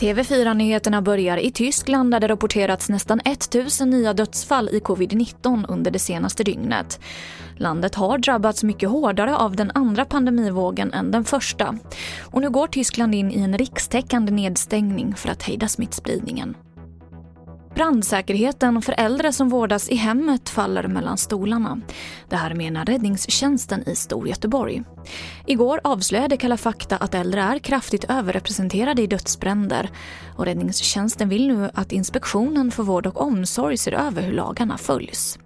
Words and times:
TV4-nyheterna 0.00 1.02
börjar 1.02 1.36
i 1.36 1.50
Tyskland 1.50 2.10
där 2.10 2.20
det 2.20 2.28
rapporterats 2.28 2.88
nästan 2.88 3.20
1000 3.24 3.90
nya 3.90 4.14
dödsfall 4.14 4.68
i 4.68 4.80
covid-19 4.80 5.64
under 5.68 5.90
det 5.90 5.98
senaste 5.98 6.44
dygnet. 6.44 7.00
Landet 7.56 7.94
har 7.94 8.18
drabbats 8.18 8.64
mycket 8.64 8.88
hårdare 8.88 9.36
av 9.36 9.56
den 9.56 9.70
andra 9.74 10.04
pandemivågen 10.04 10.92
än 10.92 11.10
den 11.10 11.24
första. 11.24 11.78
Och 12.24 12.40
nu 12.40 12.50
går 12.50 12.66
Tyskland 12.66 13.14
in 13.14 13.30
i 13.30 13.40
en 13.40 13.58
rikstäckande 13.58 14.32
nedstängning 14.32 15.14
för 15.14 15.28
att 15.28 15.42
hejda 15.42 15.68
smittspridningen. 15.68 16.54
Brandsäkerheten 17.78 18.82
för 18.82 18.94
äldre 18.98 19.32
som 19.32 19.48
vårdas 19.48 19.88
i 19.88 19.94
hemmet 19.94 20.48
faller 20.48 20.88
mellan 20.88 21.18
stolarna. 21.18 21.80
Det 22.28 22.36
här 22.36 22.54
menar 22.54 22.84
räddningstjänsten 22.84 23.88
i 23.88 23.96
Storgöteborg. 23.96 24.82
Igår 25.46 25.80
avslöjade 25.84 26.36
Kalla 26.36 26.56
fakta 26.56 26.96
att 26.96 27.14
äldre 27.14 27.40
är 27.40 27.58
kraftigt 27.58 28.04
överrepresenterade 28.08 29.02
i 29.02 29.06
dödsbränder 29.06 29.90
och 30.36 30.44
räddningstjänsten 30.44 31.28
vill 31.28 31.48
nu 31.48 31.70
att 31.74 31.92
Inspektionen 31.92 32.70
för 32.70 32.82
vård 32.82 33.06
och 33.06 33.20
omsorg 33.20 33.76
ser 33.76 33.92
över 33.92 34.22
hur 34.22 34.32
lagarna 34.32 34.78
följs. 34.78 35.38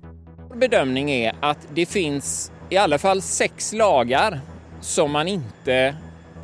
Bedömning 0.54 1.10
är 1.10 1.34
att 1.40 1.68
det 1.74 1.86
finns 1.86 2.52
i 2.70 2.76
alla 2.76 2.98
fall 2.98 3.22
sex 3.22 3.72
lagar 3.72 4.40
som 4.80 5.12
man 5.12 5.28
inte 5.28 5.96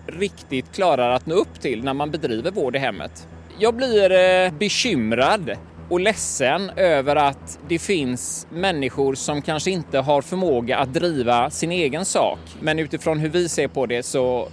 riktigt 0.07 0.73
klarar 0.73 1.11
att 1.11 1.27
nå 1.27 1.35
upp 1.35 1.61
till 1.61 1.85
när 1.85 1.95
man 1.95 2.11
bedriver 2.11 2.51
vård 2.51 2.77
i 2.77 2.79
hemmet. 2.79 3.29
Jag 3.59 3.75
blir 3.75 4.13
eh, 4.13 4.53
bekymrad 4.53 5.57
och 5.89 6.01
ledsen 6.01 6.71
över 6.77 7.17
att 7.17 7.59
det 7.69 7.79
finns 7.79 8.47
människor 8.51 9.15
som 9.15 9.43
kanske 9.43 9.71
inte 9.71 9.99
har 9.99 10.23
förmåga 10.23 10.79
att 10.79 10.95
driva 10.95 11.51
sin 11.51 11.73
egen 11.73 12.05
sak. 12.05 12.39
Men 12.61 12.79
utifrån 12.79 13.19
hur 13.19 13.29
vi 13.29 13.49
ser 13.49 13.69
på 13.69 13.87
det 13.87 14.03
så 14.03 14.49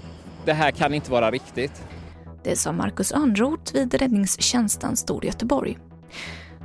det 0.45 0.53
här 0.53 0.71
kan 0.71 0.93
inte 0.93 1.11
vara 1.11 1.31
riktigt. 1.31 1.83
Det 2.43 2.55
sa 2.55 2.71
Marcus 2.71 3.11
Örnroth 3.11 3.73
vid 3.73 3.93
Räddningstjänsten 3.93 4.95
Storgöteborg. 4.95 5.77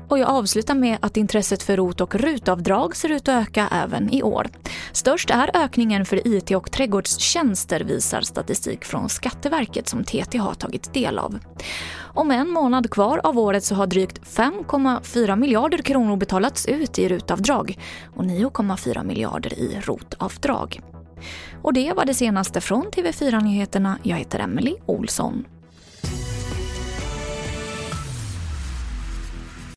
Och 0.08 0.18
jag 0.18 0.28
avslutar 0.28 0.74
med 0.74 0.98
att 1.00 1.16
intresset 1.16 1.62
för 1.62 1.76
ROT 1.76 2.00
och 2.00 2.14
rutavdrag 2.14 2.96
ser 2.96 3.08
ut 3.08 3.28
att 3.28 3.48
öka 3.48 3.68
även 3.72 4.14
i 4.14 4.22
år. 4.22 4.46
Störst 4.92 5.30
är 5.30 5.50
ökningen 5.54 6.04
för 6.04 6.26
IT 6.26 6.50
och 6.50 6.72
trädgårdstjänster 6.72 7.80
visar 7.80 8.20
statistik 8.20 8.84
från 8.84 9.08
Skatteverket 9.08 9.88
som 9.88 10.04
TT 10.04 10.38
har 10.38 10.54
tagit 10.54 10.94
del 10.94 11.18
av. 11.18 11.38
Om 12.14 12.30
en 12.30 12.48
månad 12.50 12.90
kvar 12.90 13.20
av 13.24 13.38
året 13.38 13.64
så 13.64 13.74
har 13.74 13.86
drygt 13.86 14.20
5,4 14.20 15.36
miljarder 15.36 15.78
kronor 15.78 16.16
betalats 16.16 16.66
ut 16.66 16.98
i 16.98 17.08
rutavdrag 17.08 17.78
och 18.16 18.24
9,4 18.24 19.04
miljarder 19.04 19.58
i 19.58 19.80
rotavdrag. 19.84 20.80
Och 21.62 21.72
det 21.72 21.92
var 21.92 22.04
det 22.04 22.14
senaste 22.14 22.60
från 22.60 22.82
TV4 22.82 23.42
Nyheterna. 23.42 23.98
Jag 24.02 24.16
heter 24.16 24.38
Emily 24.38 24.74
Olsson. 24.86 25.44